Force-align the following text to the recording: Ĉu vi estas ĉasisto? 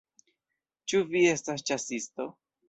Ĉu 0.93 1.01
vi 1.11 1.21
estas 1.35 1.65
ĉasisto? 1.69 2.29